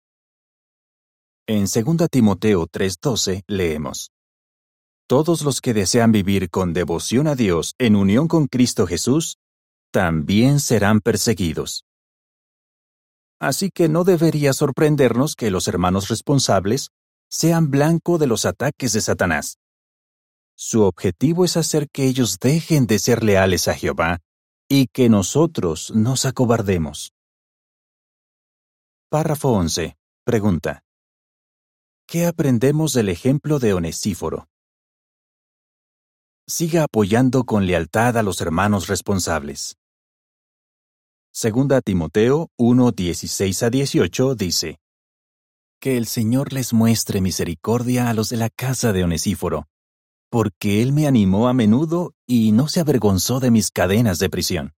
En 1.48 1.66
2 1.68 2.10
Timoteo 2.10 2.66
3:12 2.66 3.44
leemos 3.48 4.10
todos 5.08 5.44
los 5.44 5.62
que 5.62 5.74
desean 5.74 6.12
vivir 6.12 6.50
con 6.50 6.74
devoción 6.74 7.28
a 7.28 7.36
Dios 7.36 7.76
en 7.80 7.96
unión 7.96 8.28
con 8.28 8.46
Cristo 8.48 8.86
Jesús, 8.86 9.38
también 9.92 10.60
serán 10.60 11.02
perseguidos. 11.02 11.84
Así 13.40 13.72
que 13.72 13.88
no 13.88 14.04
debería 14.04 14.54
sorprendernos 14.54 15.36
que 15.36 15.50
los 15.50 15.68
hermanos 15.68 16.10
responsables 16.10 16.90
sean 17.28 17.72
blanco 17.72 18.18
de 18.18 18.28
los 18.28 18.46
ataques 18.46 18.94
de 18.94 19.02
Satanás. 19.02 19.58
Su 20.56 20.82
objetivo 20.82 21.46
es 21.46 21.58
hacer 21.58 21.90
que 21.92 22.06
ellos 22.06 22.38
dejen 22.40 22.86
de 22.86 23.00
ser 23.00 23.24
leales 23.24 23.68
a 23.68 23.76
Jehová 23.76 24.20
y 24.70 24.88
que 24.88 25.10
nosotros 25.10 25.92
nos 25.96 26.26
acobardemos. 26.26 27.12
Párrafo 29.10 29.50
11. 29.50 29.98
Pregunta. 30.24 30.84
¿Qué 32.08 32.26
aprendemos 32.26 32.94
del 32.94 33.10
ejemplo 33.10 33.60
de 33.60 33.74
Onesíforo? 33.74 34.48
siga 36.50 36.86
apoyando 36.86 37.44
con 37.44 37.68
lealtad 37.68 38.18
a 38.18 38.24
los 38.24 38.42
hermanos 38.42 38.88
responsables. 38.88 39.78
Segunda 41.32 41.80
Timoteo 41.80 42.50
1, 42.58 42.92
16 42.92 43.64
a 43.64 43.70
18 43.70 44.34
dice, 44.34 44.80
Que 45.80 45.96
el 45.96 46.08
Señor 46.08 46.52
les 46.52 46.74
muestre 46.74 47.22
misericordia 47.22 48.10
a 48.10 48.16
los 48.16 48.30
de 48.30 48.38
la 48.38 48.50
casa 48.50 48.94
de 48.94 49.04
Onesíforo, 49.04 49.68
porque 50.30 50.82
Él 50.82 50.94
me 50.94 51.08
animó 51.08 51.48
a 51.48 51.54
menudo 51.54 52.14
y 52.28 52.52
no 52.52 52.68
se 52.68 52.80
avergonzó 52.80 53.40
de 53.40 53.52
mis 53.52 53.72
cadenas 53.72 54.20
de 54.20 54.30
prisión. 54.30 54.74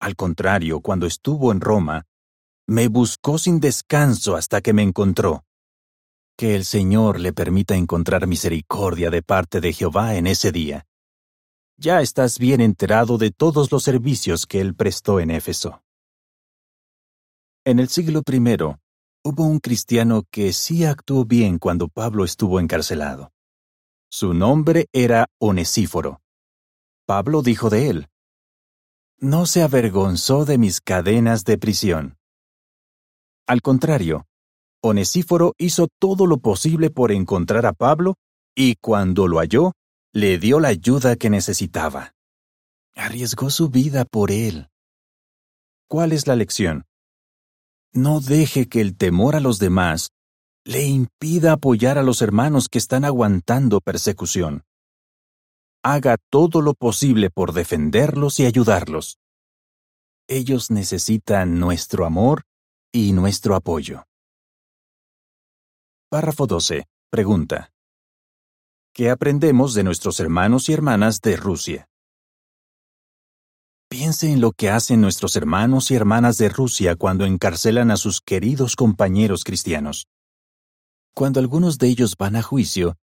Al 0.00 0.16
contrario, 0.16 0.80
cuando 0.80 1.06
estuvo 1.06 1.52
en 1.52 1.60
Roma, 1.60 2.06
me 2.66 2.88
buscó 2.88 3.38
sin 3.38 3.60
descanso 3.60 4.36
hasta 4.36 4.60
que 4.60 4.72
me 4.72 4.82
encontró. 4.82 5.44
Que 6.36 6.54
el 6.54 6.64
Señor 6.64 7.20
le 7.20 7.32
permita 7.32 7.76
encontrar 7.76 8.26
misericordia 8.26 9.10
de 9.10 9.22
parte 9.22 9.60
de 9.60 9.72
Jehová 9.72 10.14
en 10.14 10.26
ese 10.26 10.52
día. 10.52 10.86
Ya 11.76 12.00
estás 12.00 12.38
bien 12.38 12.60
enterado 12.60 13.18
de 13.18 13.30
todos 13.30 13.72
los 13.72 13.82
servicios 13.82 14.46
que 14.46 14.60
él 14.60 14.74
prestó 14.74 15.20
en 15.20 15.30
Éfeso. 15.30 15.82
En 17.64 17.78
el 17.78 17.88
siglo 17.88 18.22
I, 18.26 18.38
hubo 19.24 19.44
un 19.44 19.60
cristiano 19.60 20.24
que 20.30 20.52
sí 20.52 20.84
actuó 20.84 21.24
bien 21.24 21.58
cuando 21.58 21.88
Pablo 21.88 22.24
estuvo 22.24 22.58
encarcelado. 22.60 23.32
Su 24.14 24.34
nombre 24.34 24.88
era 24.92 25.28
Onesíforo. 25.40 26.20
Pablo 27.06 27.40
dijo 27.40 27.70
de 27.70 27.88
él, 27.88 28.08
No 29.16 29.46
se 29.46 29.62
avergonzó 29.62 30.44
de 30.44 30.58
mis 30.58 30.82
cadenas 30.82 31.44
de 31.44 31.56
prisión. 31.56 32.18
Al 33.46 33.62
contrario, 33.62 34.26
Onesíforo 34.82 35.54
hizo 35.56 35.88
todo 35.98 36.26
lo 36.26 36.36
posible 36.40 36.90
por 36.90 37.10
encontrar 37.10 37.64
a 37.64 37.72
Pablo 37.72 38.16
y 38.54 38.74
cuando 38.82 39.28
lo 39.28 39.38
halló, 39.38 39.72
le 40.12 40.38
dio 40.38 40.60
la 40.60 40.68
ayuda 40.68 41.16
que 41.16 41.30
necesitaba. 41.30 42.12
Arriesgó 42.94 43.48
su 43.48 43.70
vida 43.70 44.04
por 44.04 44.30
él. 44.30 44.68
¿Cuál 45.88 46.12
es 46.12 46.26
la 46.26 46.36
lección? 46.36 46.84
No 47.94 48.20
deje 48.20 48.68
que 48.68 48.82
el 48.82 48.94
temor 48.94 49.36
a 49.36 49.40
los 49.40 49.58
demás 49.58 50.10
le 50.64 50.84
impida 50.84 51.52
apoyar 51.52 51.98
a 51.98 52.02
los 52.02 52.22
hermanos 52.22 52.68
que 52.68 52.78
están 52.78 53.04
aguantando 53.04 53.80
persecución. 53.80 54.64
Haga 55.82 56.16
todo 56.30 56.62
lo 56.62 56.74
posible 56.74 57.30
por 57.30 57.52
defenderlos 57.52 58.38
y 58.38 58.46
ayudarlos. 58.46 59.18
Ellos 60.28 60.70
necesitan 60.70 61.58
nuestro 61.58 62.06
amor 62.06 62.44
y 62.92 63.12
nuestro 63.12 63.56
apoyo. 63.56 64.04
Párrafo 66.08 66.46
12. 66.46 66.84
Pregunta. 67.10 67.72
¿Qué 68.94 69.10
aprendemos 69.10 69.74
de 69.74 69.82
nuestros 69.82 70.20
hermanos 70.20 70.68
y 70.68 70.74
hermanas 70.74 71.20
de 71.20 71.36
Rusia? 71.36 71.88
Piense 73.88 74.30
en 74.30 74.40
lo 74.40 74.52
que 74.52 74.70
hacen 74.70 75.00
nuestros 75.00 75.34
hermanos 75.36 75.90
y 75.90 75.96
hermanas 75.96 76.38
de 76.38 76.48
Rusia 76.48 76.94
cuando 76.96 77.24
encarcelan 77.24 77.90
a 77.90 77.96
sus 77.96 78.20
queridos 78.20 78.76
compañeros 78.76 79.44
cristianos. 79.44 80.06
Cuando 81.14 81.40
algunos 81.40 81.76
de 81.78 81.88
ellos 81.88 82.16
van 82.16 82.36
a 82.36 82.42
juicio, 82.42 82.96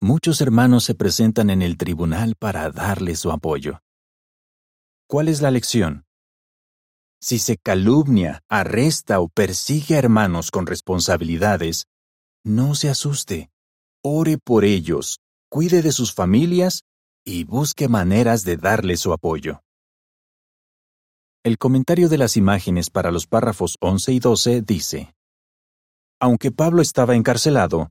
muchos 0.00 0.40
hermanos 0.40 0.84
se 0.84 0.94
presentan 0.94 1.50
en 1.50 1.60
el 1.60 1.76
tribunal 1.76 2.36
para 2.38 2.70
darles 2.70 3.18
su 3.18 3.32
apoyo. 3.32 3.80
¿Cuál 5.08 5.28
es 5.28 5.40
la 5.40 5.50
lección? 5.50 6.04
Si 7.20 7.40
se 7.40 7.56
calumnia, 7.56 8.44
arresta 8.48 9.18
o 9.18 9.28
persigue 9.28 9.96
a 9.96 9.98
hermanos 9.98 10.52
con 10.52 10.66
responsabilidades, 10.66 11.86
no 12.44 12.76
se 12.76 12.90
asuste. 12.90 13.50
Ore 14.04 14.38
por 14.38 14.64
ellos, 14.64 15.18
cuide 15.50 15.82
de 15.82 15.90
sus 15.90 16.14
familias 16.14 16.82
y 17.24 17.42
busque 17.42 17.88
maneras 17.88 18.44
de 18.44 18.56
darle 18.56 18.96
su 18.96 19.12
apoyo. 19.12 19.64
El 21.42 21.58
comentario 21.58 22.08
de 22.08 22.18
las 22.18 22.36
imágenes 22.36 22.88
para 22.88 23.10
los 23.10 23.26
párrafos 23.26 23.76
11 23.80 24.12
y 24.12 24.20
12 24.20 24.62
dice, 24.62 25.14
Aunque 26.20 26.50
Pablo 26.50 26.82
estaba 26.82 27.14
encarcelado, 27.14 27.90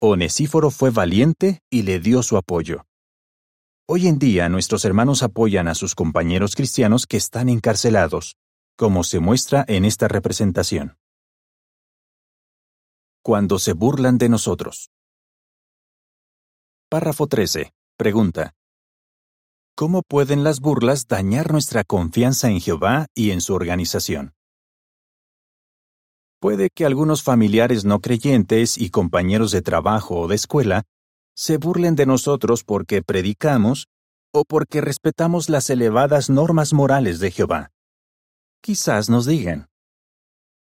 Onesíforo 0.00 0.70
fue 0.70 0.90
valiente 0.90 1.60
y 1.70 1.82
le 1.82 1.98
dio 1.98 2.22
su 2.22 2.36
apoyo. 2.36 2.86
Hoy 3.88 4.06
en 4.06 4.18
día 4.18 4.48
nuestros 4.48 4.84
hermanos 4.84 5.22
apoyan 5.22 5.68
a 5.68 5.74
sus 5.74 5.94
compañeros 5.94 6.54
cristianos 6.56 7.06
que 7.06 7.16
están 7.16 7.48
encarcelados, 7.48 8.36
como 8.76 9.04
se 9.04 9.20
muestra 9.20 9.64
en 9.68 9.84
esta 9.84 10.08
representación 10.08 10.96
cuando 13.24 13.58
se 13.58 13.72
burlan 13.72 14.18
de 14.18 14.28
nosotros. 14.28 14.90
Párrafo 16.90 17.26
13. 17.26 17.72
Pregunta. 17.96 18.52
¿Cómo 19.74 20.02
pueden 20.02 20.44
las 20.44 20.60
burlas 20.60 21.06
dañar 21.08 21.50
nuestra 21.50 21.84
confianza 21.84 22.50
en 22.50 22.60
Jehová 22.60 23.06
y 23.14 23.30
en 23.30 23.40
su 23.40 23.54
organización? 23.54 24.34
Puede 26.44 26.68
que 26.68 26.84
algunos 26.84 27.22
familiares 27.22 27.86
no 27.86 28.00
creyentes 28.00 28.76
y 28.76 28.90
compañeros 28.90 29.50
de 29.50 29.62
trabajo 29.62 30.20
o 30.20 30.28
de 30.28 30.34
escuela 30.34 30.82
se 31.34 31.56
burlen 31.56 31.96
de 31.96 32.04
nosotros 32.04 32.64
porque 32.64 33.00
predicamos 33.00 33.86
o 34.30 34.44
porque 34.44 34.82
respetamos 34.82 35.48
las 35.48 35.70
elevadas 35.70 36.28
normas 36.28 36.74
morales 36.74 37.18
de 37.18 37.30
Jehová. 37.30 37.70
Quizás 38.60 39.08
nos 39.08 39.24
digan, 39.24 39.70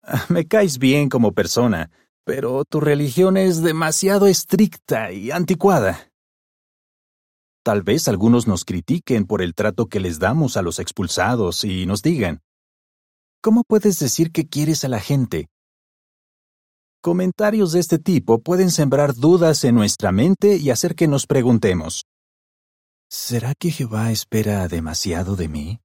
ah, 0.02 0.26
me 0.28 0.46
caes 0.46 0.76
bien 0.76 1.08
como 1.08 1.32
persona, 1.32 1.90
pero 2.26 2.66
tu 2.66 2.78
religión 2.78 3.38
es 3.38 3.62
demasiado 3.62 4.26
estricta 4.26 5.10
y 5.10 5.30
anticuada. 5.30 6.12
Tal 7.64 7.80
vez 7.80 8.08
algunos 8.08 8.46
nos 8.46 8.66
critiquen 8.66 9.24
por 9.24 9.40
el 9.40 9.54
trato 9.54 9.86
que 9.86 10.00
les 10.00 10.18
damos 10.18 10.58
a 10.58 10.62
los 10.62 10.78
expulsados 10.78 11.64
y 11.64 11.86
nos 11.86 12.02
digan, 12.02 12.42
¿cómo 13.40 13.64
puedes 13.64 13.98
decir 13.98 14.32
que 14.32 14.46
quieres 14.46 14.84
a 14.84 14.88
la 14.88 15.00
gente? 15.00 15.48
Comentarios 17.04 17.72
de 17.72 17.80
este 17.80 17.98
tipo 17.98 18.38
pueden 18.38 18.70
sembrar 18.70 19.16
dudas 19.16 19.64
en 19.64 19.74
nuestra 19.74 20.12
mente 20.12 20.54
y 20.56 20.70
hacer 20.70 20.94
que 20.94 21.08
nos 21.08 21.26
preguntemos, 21.26 22.04
¿será 23.10 23.54
que 23.58 23.72
Jehová 23.72 24.12
espera 24.12 24.68
demasiado 24.68 25.34
de 25.34 25.48
mí? 25.48 25.80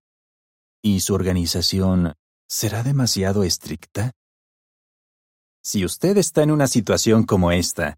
¿Y 0.84 1.00
su 1.00 1.16
organización 1.16 2.14
será 2.48 2.84
demasiado 2.84 3.44
estricta? 3.44 4.12
Si 5.64 5.84
usted 5.84 6.18
está 6.18 6.44
en 6.44 6.52
una 6.52 6.68
situación 6.68 7.24
como 7.24 7.52
esta, 7.52 7.98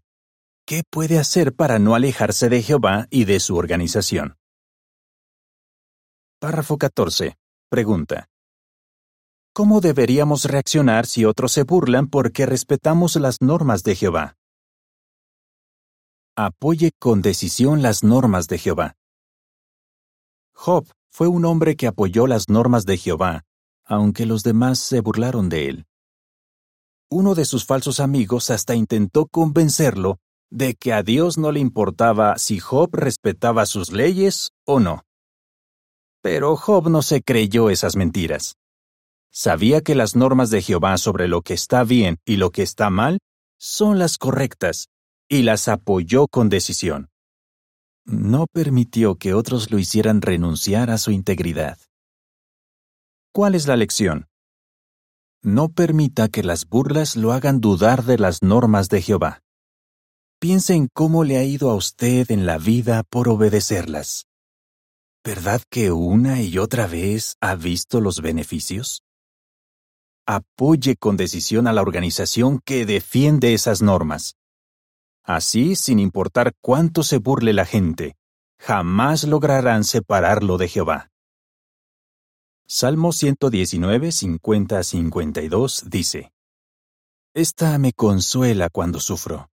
¿qué 0.66 0.82
puede 0.88 1.18
hacer 1.18 1.54
para 1.54 1.78
no 1.78 1.94
alejarse 1.94 2.48
de 2.48 2.62
Jehová 2.62 3.06
y 3.10 3.26
de 3.26 3.38
su 3.38 3.54
organización? 3.54 4.38
Párrafo 6.40 6.78
14. 6.78 7.36
Pregunta. 7.68 8.29
¿Cómo 9.60 9.82
deberíamos 9.82 10.44
reaccionar 10.46 11.04
si 11.04 11.26
otros 11.26 11.52
se 11.52 11.64
burlan 11.64 12.06
porque 12.06 12.46
respetamos 12.46 13.16
las 13.16 13.42
normas 13.42 13.82
de 13.82 13.94
Jehová? 13.94 14.38
Apoye 16.34 16.92
con 16.98 17.20
decisión 17.20 17.82
las 17.82 18.02
normas 18.02 18.46
de 18.46 18.56
Jehová. 18.56 18.96
Job 20.54 20.86
fue 21.10 21.28
un 21.28 21.44
hombre 21.44 21.76
que 21.76 21.86
apoyó 21.86 22.26
las 22.26 22.48
normas 22.48 22.86
de 22.86 22.96
Jehová, 22.96 23.42
aunque 23.84 24.24
los 24.24 24.44
demás 24.44 24.78
se 24.78 25.02
burlaron 25.02 25.50
de 25.50 25.68
él. 25.68 25.86
Uno 27.10 27.34
de 27.34 27.44
sus 27.44 27.66
falsos 27.66 28.00
amigos 28.00 28.48
hasta 28.48 28.74
intentó 28.74 29.26
convencerlo 29.26 30.20
de 30.48 30.74
que 30.74 30.94
a 30.94 31.02
Dios 31.02 31.36
no 31.36 31.52
le 31.52 31.60
importaba 31.60 32.38
si 32.38 32.60
Job 32.60 32.88
respetaba 32.94 33.66
sus 33.66 33.92
leyes 33.92 34.52
o 34.64 34.80
no. 34.80 35.04
Pero 36.22 36.56
Job 36.56 36.88
no 36.88 37.02
se 37.02 37.20
creyó 37.22 37.68
esas 37.68 37.94
mentiras. 37.94 38.56
Sabía 39.32 39.80
que 39.80 39.94
las 39.94 40.16
normas 40.16 40.50
de 40.50 40.60
Jehová 40.60 40.98
sobre 40.98 41.28
lo 41.28 41.42
que 41.42 41.54
está 41.54 41.84
bien 41.84 42.18
y 42.24 42.36
lo 42.36 42.50
que 42.50 42.62
está 42.62 42.90
mal 42.90 43.20
son 43.58 43.98
las 43.98 44.18
correctas, 44.18 44.88
y 45.28 45.42
las 45.42 45.68
apoyó 45.68 46.26
con 46.26 46.48
decisión. 46.48 47.10
No 48.04 48.46
permitió 48.52 49.16
que 49.16 49.34
otros 49.34 49.70
lo 49.70 49.78
hicieran 49.78 50.22
renunciar 50.22 50.90
a 50.90 50.98
su 50.98 51.12
integridad. 51.12 51.78
¿Cuál 53.32 53.54
es 53.54 53.68
la 53.68 53.76
lección? 53.76 54.26
No 55.42 55.68
permita 55.68 56.28
que 56.28 56.42
las 56.42 56.66
burlas 56.66 57.16
lo 57.16 57.32
hagan 57.32 57.60
dudar 57.60 58.04
de 58.04 58.18
las 58.18 58.42
normas 58.42 58.88
de 58.88 59.00
Jehová. 59.02 59.42
Piense 60.40 60.74
en 60.74 60.88
cómo 60.92 61.22
le 61.22 61.36
ha 61.36 61.44
ido 61.44 61.70
a 61.70 61.74
usted 61.74 62.30
en 62.30 62.46
la 62.46 62.58
vida 62.58 63.04
por 63.08 63.28
obedecerlas. 63.28 64.26
¿Verdad 65.22 65.62
que 65.70 65.92
una 65.92 66.42
y 66.42 66.58
otra 66.58 66.86
vez 66.86 67.36
ha 67.40 67.54
visto 67.54 68.00
los 68.00 68.20
beneficios? 68.22 69.02
Apoye 70.32 70.94
con 70.94 71.16
decisión 71.16 71.66
a 71.66 71.72
la 71.72 71.82
organización 71.82 72.60
que 72.64 72.86
defiende 72.86 73.52
esas 73.52 73.82
normas. 73.82 74.36
Así, 75.24 75.74
sin 75.74 75.98
importar 75.98 76.52
cuánto 76.60 77.02
se 77.02 77.18
burle 77.18 77.52
la 77.52 77.64
gente, 77.64 78.14
jamás 78.60 79.24
lograrán 79.24 79.82
separarlo 79.82 80.56
de 80.56 80.68
Jehová. 80.68 81.10
Salmo 82.68 83.10
119, 83.10 84.12
50 84.12 84.84
52 84.84 85.90
dice, 85.90 86.30
Esta 87.34 87.76
me 87.78 87.92
consuela 87.92 88.68
cuando 88.70 89.00
sufro, 89.00 89.48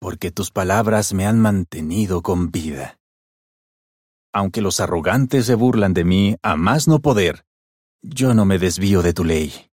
porque 0.00 0.32
tus 0.32 0.50
palabras 0.50 1.14
me 1.14 1.24
han 1.24 1.38
mantenido 1.38 2.20
con 2.20 2.50
vida. 2.50 2.98
Aunque 4.32 4.60
los 4.60 4.80
arrogantes 4.80 5.46
se 5.46 5.54
burlan 5.54 5.94
de 5.94 6.02
mí 6.02 6.36
a 6.42 6.56
más 6.56 6.88
no 6.88 6.98
poder, 6.98 7.44
yo 8.02 8.34
no 8.34 8.44
me 8.44 8.58
desvío 8.58 9.02
de 9.02 9.12
tu 9.12 9.22
ley. 9.22 9.69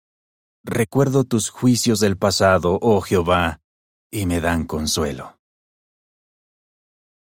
Recuerdo 0.64 1.24
tus 1.24 1.50
juicios 1.50 1.98
del 1.98 2.16
pasado, 2.16 2.78
oh 2.80 3.00
Jehová, 3.00 3.60
y 4.12 4.26
me 4.26 4.40
dan 4.40 4.64
consuelo. 4.64 5.36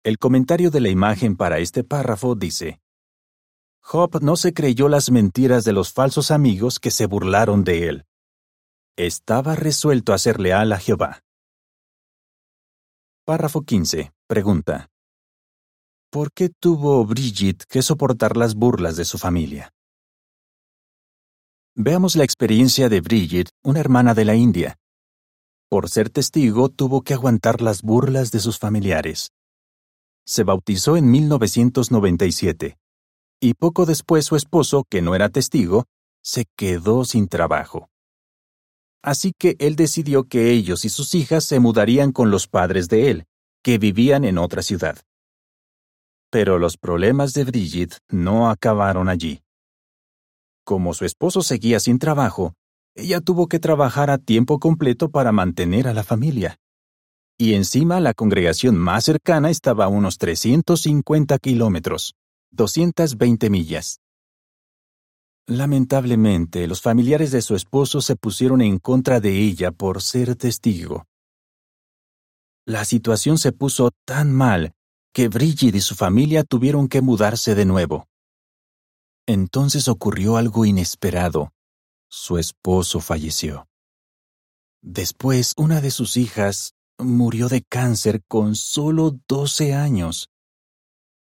El 0.04 0.18
comentario 0.18 0.70
de 0.70 0.80
la 0.80 0.90
imagen 0.90 1.36
para 1.36 1.58
este 1.58 1.82
párrafo 1.82 2.34
dice, 2.34 2.82
Job 3.80 4.22
no 4.22 4.36
se 4.36 4.52
creyó 4.52 4.88
las 4.88 5.10
mentiras 5.10 5.64
de 5.64 5.72
los 5.72 5.90
falsos 5.92 6.30
amigos 6.30 6.78
que 6.78 6.90
se 6.90 7.06
burlaron 7.06 7.64
de 7.64 7.88
él. 7.88 8.06
Estaba 8.96 9.56
resuelto 9.56 10.12
a 10.12 10.18
ser 10.18 10.38
leal 10.38 10.72
a 10.72 10.78
Jehová. 10.78 11.22
Párrafo 13.24 13.62
15. 13.62 14.12
Pregunta. 14.26 14.90
¿Por 16.10 16.30
qué 16.32 16.50
tuvo 16.50 17.06
Bridget 17.06 17.64
que 17.64 17.80
soportar 17.80 18.36
las 18.36 18.54
burlas 18.54 18.96
de 18.96 19.06
su 19.06 19.16
familia? 19.16 19.72
Veamos 21.76 22.16
la 22.16 22.24
experiencia 22.24 22.88
de 22.88 23.00
Bridget, 23.00 23.48
una 23.62 23.78
hermana 23.78 24.12
de 24.12 24.24
la 24.24 24.34
India. 24.34 24.76
Por 25.68 25.88
ser 25.88 26.10
testigo, 26.10 26.68
tuvo 26.68 27.02
que 27.02 27.14
aguantar 27.14 27.62
las 27.62 27.82
burlas 27.82 28.32
de 28.32 28.40
sus 28.40 28.58
familiares. 28.58 29.30
Se 30.26 30.42
bautizó 30.42 30.96
en 30.96 31.10
1997 31.10 32.76
y 33.40 33.54
poco 33.54 33.86
después 33.86 34.26
su 34.26 34.36
esposo, 34.36 34.84
que 34.90 35.00
no 35.00 35.14
era 35.14 35.28
testigo, 35.30 35.86
se 36.22 36.44
quedó 36.56 37.04
sin 37.04 37.28
trabajo. 37.28 37.88
Así 39.02 39.32
que 39.38 39.56
él 39.60 39.76
decidió 39.76 40.24
que 40.24 40.50
ellos 40.50 40.84
y 40.84 40.90
sus 40.90 41.14
hijas 41.14 41.44
se 41.44 41.60
mudarían 41.60 42.12
con 42.12 42.30
los 42.30 42.48
padres 42.48 42.88
de 42.88 43.10
él, 43.10 43.26
que 43.62 43.78
vivían 43.78 44.24
en 44.24 44.36
otra 44.36 44.60
ciudad. 44.62 44.98
Pero 46.30 46.58
los 46.58 46.76
problemas 46.76 47.32
de 47.32 47.44
Brigitte 47.44 47.98
no 48.08 48.50
acabaron 48.50 49.08
allí. 49.08 49.40
Como 50.70 50.94
su 50.94 51.04
esposo 51.04 51.42
seguía 51.42 51.80
sin 51.80 51.98
trabajo, 51.98 52.54
ella 52.94 53.20
tuvo 53.20 53.48
que 53.48 53.58
trabajar 53.58 54.08
a 54.08 54.18
tiempo 54.18 54.60
completo 54.60 55.10
para 55.10 55.32
mantener 55.32 55.88
a 55.88 55.92
la 55.92 56.04
familia. 56.04 56.60
Y 57.36 57.54
encima 57.54 57.98
la 57.98 58.14
congregación 58.14 58.76
más 58.76 59.02
cercana 59.02 59.50
estaba 59.50 59.86
a 59.86 59.88
unos 59.88 60.16
350 60.18 61.40
kilómetros. 61.40 62.14
220 62.52 63.50
millas. 63.50 63.98
Lamentablemente, 65.48 66.68
los 66.68 66.80
familiares 66.80 67.32
de 67.32 67.42
su 67.42 67.56
esposo 67.56 68.00
se 68.00 68.14
pusieron 68.14 68.60
en 68.60 68.78
contra 68.78 69.18
de 69.18 69.40
ella 69.40 69.72
por 69.72 70.00
ser 70.00 70.36
testigo. 70.36 71.04
La 72.64 72.84
situación 72.84 73.38
se 73.38 73.50
puso 73.50 73.90
tan 74.04 74.32
mal 74.32 74.70
que 75.12 75.26
Bridget 75.26 75.74
y 75.74 75.80
su 75.80 75.96
familia 75.96 76.44
tuvieron 76.44 76.86
que 76.86 77.02
mudarse 77.02 77.56
de 77.56 77.64
nuevo. 77.64 78.06
Entonces 79.26 79.88
ocurrió 79.88 80.36
algo 80.36 80.64
inesperado. 80.64 81.52
Su 82.08 82.38
esposo 82.38 83.00
falleció. 83.00 83.68
Después, 84.82 85.54
una 85.56 85.80
de 85.80 85.90
sus 85.90 86.16
hijas 86.16 86.74
murió 86.98 87.48
de 87.48 87.62
cáncer 87.62 88.22
con 88.26 88.56
solo 88.56 89.18
12 89.28 89.74
años. 89.74 90.30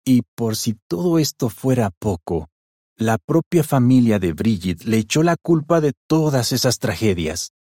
Y 0.06 0.22
por 0.36 0.56
si 0.56 0.78
todo 0.88 1.20
esto 1.20 1.50
fuera 1.50 1.90
poco, 1.90 2.50
la 2.96 3.18
propia 3.18 3.64
familia 3.64 4.20
de 4.20 4.34
Bridget 4.34 4.84
le 4.84 4.98
echó 4.98 5.24
la 5.24 5.36
culpa 5.36 5.82
de 5.82 5.94
todas 6.08 6.52
esas 6.52 6.80
tragedias. 6.80 7.52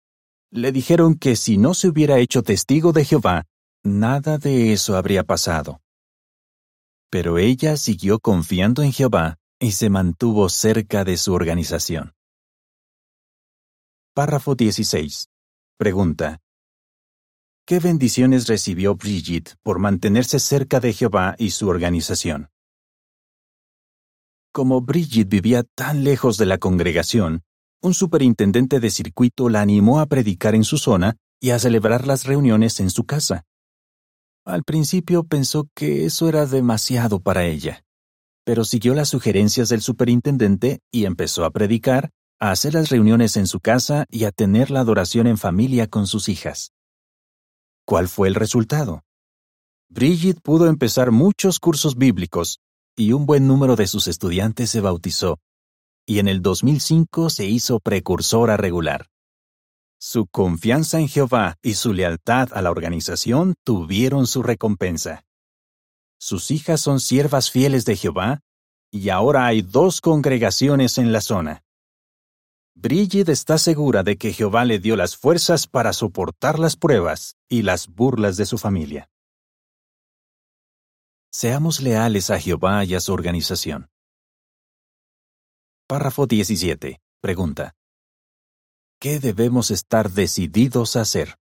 Le 0.51 0.71
dijeron 0.71 1.15
que 1.15 1.35
si 1.35 1.57
no 1.57 1.73
se 1.73 1.87
hubiera 1.87 2.19
hecho 2.19 2.43
testigo 2.43 2.91
de 2.91 3.05
Jehová, 3.05 3.45
nada 3.83 4.37
de 4.37 4.73
eso 4.73 4.95
habría 4.95 5.23
pasado. 5.23 5.81
Pero 7.09 7.37
ella 7.37 7.77
siguió 7.77 8.19
confiando 8.19 8.83
en 8.83 8.91
Jehová 8.91 9.38
y 9.59 9.73
se 9.73 9.89
mantuvo 9.89 10.47
cerca 10.47 11.03
de 11.03 11.17
su 11.17 11.33
organización. 11.33 12.13
Párrafo 14.13 14.55
16. 14.55 15.29
Pregunta. 15.77 16.39
¿Qué 17.65 17.79
bendiciones 17.79 18.47
recibió 18.47 18.95
Bridget 18.95 19.55
por 19.61 19.79
mantenerse 19.79 20.39
cerca 20.39 20.79
de 20.79 20.93
Jehová 20.93 21.35
y 21.37 21.51
su 21.51 21.67
organización? 21.67 22.49
Como 24.51 24.81
Bridget 24.81 25.29
vivía 25.29 25.63
tan 25.63 26.03
lejos 26.03 26.37
de 26.37 26.45
la 26.45 26.57
congregación, 26.57 27.43
un 27.81 27.93
superintendente 27.93 28.79
de 28.79 28.89
circuito 28.89 29.49
la 29.49 29.61
animó 29.61 29.99
a 29.99 30.07
predicar 30.07 30.55
en 30.55 30.63
su 30.63 30.77
zona 30.77 31.17
y 31.39 31.51
a 31.51 31.59
celebrar 31.59 32.07
las 32.07 32.25
reuniones 32.25 32.79
en 32.79 32.89
su 32.89 33.05
casa. 33.05 33.45
Al 34.45 34.63
principio 34.63 35.23
pensó 35.25 35.69
que 35.75 36.05
eso 36.05 36.27
era 36.27 36.45
demasiado 36.45 37.19
para 37.19 37.45
ella, 37.45 37.83
pero 38.49 38.65
siguió 38.65 38.95
las 38.95 39.09
sugerencias 39.09 39.69
del 39.69 39.81
superintendente 39.81 40.81
y 40.91 41.05
empezó 41.05 41.45
a 41.45 41.51
predicar, 41.51 42.09
a 42.39 42.49
hacer 42.49 42.73
las 42.73 42.89
reuniones 42.89 43.37
en 43.37 43.45
su 43.45 43.59
casa 43.59 44.07
y 44.09 44.23
a 44.23 44.31
tener 44.31 44.71
la 44.71 44.79
adoración 44.79 45.27
en 45.27 45.37
familia 45.37 45.85
con 45.85 46.07
sus 46.07 46.29
hijas. 46.29 46.71
¿Cuál 47.85 48.07
fue 48.07 48.27
el 48.27 48.33
resultado? 48.33 49.03
Bridget 49.87 50.41
pudo 50.41 50.65
empezar 50.65 51.11
muchos 51.11 51.59
cursos 51.59 51.95
bíblicos 51.95 52.57
y 52.97 53.13
un 53.13 53.27
buen 53.27 53.45
número 53.45 53.75
de 53.75 53.85
sus 53.85 54.07
estudiantes 54.07 54.71
se 54.71 54.81
bautizó, 54.81 55.37
y 56.07 56.17
en 56.17 56.27
el 56.27 56.41
2005 56.41 57.29
se 57.29 57.45
hizo 57.45 57.79
precursora 57.79 58.57
regular. 58.57 59.11
Su 59.99 60.25
confianza 60.25 60.99
en 60.99 61.07
Jehová 61.07 61.57
y 61.61 61.75
su 61.75 61.93
lealtad 61.93 62.49
a 62.53 62.63
la 62.63 62.71
organización 62.71 63.53
tuvieron 63.63 64.25
su 64.25 64.41
recompensa. 64.41 65.23
Sus 66.19 66.51
hijas 66.51 66.81
son 66.81 66.99
siervas 66.99 67.49
fieles 67.49 67.85
de 67.85 67.95
Jehová, 67.95 68.41
y 68.91 69.09
ahora 69.09 69.45
hay 69.45 69.61
dos 69.61 70.01
congregaciones 70.01 70.97
en 70.97 71.13
la 71.13 71.21
zona. 71.21 71.63
Bridget 72.75 73.29
está 73.29 73.57
segura 73.57 74.03
de 74.03 74.17
que 74.17 74.33
Jehová 74.33 74.65
le 74.65 74.79
dio 74.79 74.95
las 74.95 75.15
fuerzas 75.15 75.67
para 75.67 75.93
soportar 75.93 76.59
las 76.59 76.75
pruebas 76.75 77.37
y 77.47 77.61
las 77.61 77.87
burlas 77.87 78.37
de 78.37 78.45
su 78.45 78.57
familia. 78.57 79.09
Seamos 81.31 81.81
leales 81.81 82.29
a 82.31 82.39
Jehová 82.39 82.83
y 82.85 82.95
a 82.95 82.99
su 82.99 83.13
organización. 83.13 83.89
Párrafo 85.87 86.25
17. 86.25 87.01
Pregunta. 87.21 87.75
¿Qué 88.99 89.19
debemos 89.19 89.71
estar 89.71 90.11
decididos 90.11 90.95
a 90.95 91.01
hacer? 91.01 91.37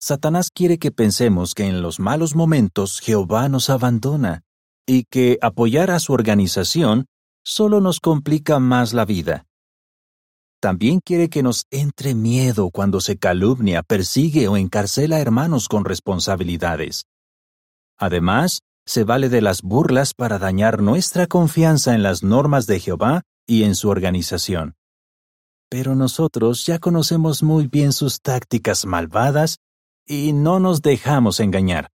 Satanás 0.00 0.50
quiere 0.54 0.78
que 0.78 0.92
pensemos 0.92 1.54
que 1.54 1.64
en 1.66 1.82
los 1.82 1.98
malos 1.98 2.36
momentos 2.36 3.00
Jehová 3.00 3.48
nos 3.48 3.68
abandona 3.68 4.42
y 4.86 5.04
que 5.10 5.38
apoyar 5.42 5.90
a 5.90 5.98
su 5.98 6.12
organización 6.12 7.06
solo 7.44 7.80
nos 7.80 7.98
complica 7.98 8.60
más 8.60 8.92
la 8.92 9.04
vida. 9.04 9.44
También 10.60 11.00
quiere 11.04 11.28
que 11.28 11.42
nos 11.42 11.64
entre 11.70 12.14
miedo 12.14 12.70
cuando 12.70 13.00
se 13.00 13.16
calumnia, 13.16 13.82
persigue 13.82 14.46
o 14.46 14.56
encarcela 14.56 15.16
a 15.16 15.20
hermanos 15.20 15.68
con 15.68 15.84
responsabilidades. 15.84 17.06
Además, 17.98 18.60
se 18.86 19.02
vale 19.02 19.28
de 19.28 19.42
las 19.42 19.62
burlas 19.62 20.14
para 20.14 20.38
dañar 20.38 20.80
nuestra 20.80 21.26
confianza 21.26 21.94
en 21.94 22.04
las 22.04 22.22
normas 22.22 22.66
de 22.66 22.78
Jehová 22.78 23.22
y 23.46 23.64
en 23.64 23.74
su 23.74 23.88
organización. 23.88 24.74
Pero 25.68 25.96
nosotros 25.96 26.64
ya 26.64 26.78
conocemos 26.78 27.42
muy 27.42 27.66
bien 27.66 27.92
sus 27.92 28.20
tácticas 28.20 28.86
malvadas 28.86 29.58
y 30.08 30.32
no 30.32 30.58
nos 30.58 30.80
dejamos 30.80 31.38
engañar. 31.38 31.90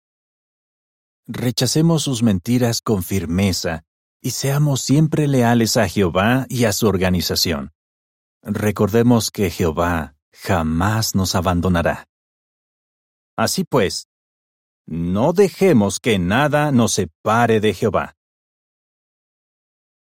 Rechacemos 1.27 2.05
sus 2.05 2.23
mentiras 2.23 2.81
con 2.81 3.03
firmeza 3.03 3.85
y 4.23 4.31
seamos 4.31 4.81
siempre 4.81 5.27
leales 5.27 5.77
a 5.77 5.89
Jehová 5.89 6.47
y 6.49 6.65
a 6.65 6.73
su 6.73 6.87
organización. 6.87 7.73
Recordemos 8.43 9.31
que 9.31 9.51
Jehová 9.51 10.15
jamás 10.33 11.15
nos 11.15 11.35
abandonará. 11.35 12.07
Así 13.37 13.65
pues, 13.65 14.07
no 14.87 15.33
dejemos 15.33 15.99
que 15.99 16.19
nada 16.19 16.71
nos 16.71 16.93
separe 16.93 17.61
de 17.61 17.75
Jehová. 17.75 18.15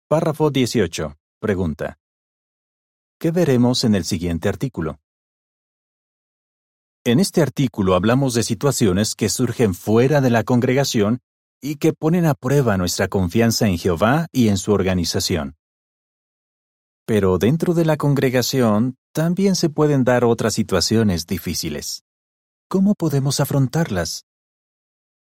Párrafo 0.09 0.49
18. 0.49 1.15
Pregunta. 1.39 1.97
¿Qué 3.19 3.31
veremos 3.31 3.83
en 3.83 3.95
el 3.95 4.03
siguiente 4.03 4.49
artículo? 4.49 4.99
En 7.03 7.19
este 7.19 7.41
artículo 7.41 7.95
hablamos 7.95 8.35
de 8.35 8.43
situaciones 8.43 9.15
que 9.15 9.27
surgen 9.27 9.73
fuera 9.73 10.21
de 10.21 10.29
la 10.29 10.43
congregación 10.43 11.19
y 11.59 11.77
que 11.77 11.93
ponen 11.93 12.27
a 12.27 12.35
prueba 12.35 12.77
nuestra 12.77 13.07
confianza 13.07 13.67
en 13.67 13.79
Jehová 13.79 14.27
y 14.31 14.49
en 14.49 14.57
su 14.57 14.71
organización. 14.71 15.55
Pero 17.07 17.39
dentro 17.39 17.73
de 17.73 17.85
la 17.85 17.97
congregación 17.97 18.97
también 19.13 19.55
se 19.55 19.69
pueden 19.69 20.03
dar 20.03 20.23
otras 20.23 20.53
situaciones 20.53 21.25
difíciles. 21.25 22.03
¿Cómo 22.69 22.93
podemos 22.93 23.39
afrontarlas? 23.39 24.25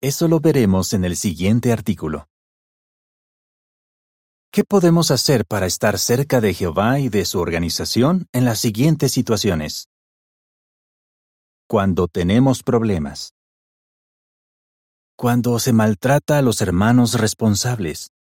Eso 0.01 0.27
lo 0.27 0.39
veremos 0.39 0.93
en 0.93 1.05
el 1.05 1.15
siguiente 1.15 1.71
artículo. 1.71 2.27
¿Qué 4.51 4.63
podemos 4.63 5.11
hacer 5.11 5.45
para 5.45 5.67
estar 5.67 5.99
cerca 5.99 6.41
de 6.41 6.55
Jehová 6.55 6.99
y 6.99 7.09
de 7.09 7.23
su 7.23 7.39
organización 7.39 8.27
en 8.31 8.45
las 8.45 8.57
siguientes 8.57 9.11
situaciones? 9.11 9.89
Cuando 11.69 12.07
tenemos 12.07 12.63
problemas. 12.63 13.33
Cuando 15.17 15.59
se 15.59 15.73
maltrata 15.73 16.37
a 16.37 16.41
los 16.41 16.61
hermanos 16.61 17.15
responsables. 17.15 18.13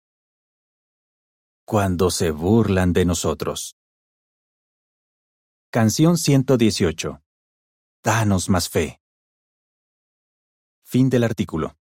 Cuando 1.63 2.09
se 2.09 2.31
burlan 2.31 2.91
de 2.91 3.05
nosotros. 3.05 3.75
Canción 5.69 6.17
118. 6.17 7.21
Danos 8.03 8.49
más 8.49 8.67
fe. 8.67 8.99
Fin 10.83 11.11
del 11.11 11.23
artículo. 11.23 11.75